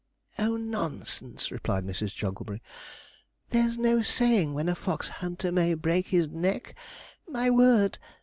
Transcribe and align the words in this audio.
'Oh, 0.39 0.57
nonsense,' 0.57 1.51
replied 1.51 1.85
Mrs. 1.85 2.15
Jogglebury; 2.15 2.63
'there's 3.51 3.77
no 3.77 4.01
saying 4.01 4.55
when 4.55 4.67
a 4.67 4.73
fox 4.73 5.09
hunter 5.21 5.51
may 5.51 5.75
break 5.75 6.07
his 6.07 6.27
neck. 6.27 6.73
My 7.27 7.51
word! 7.51 7.99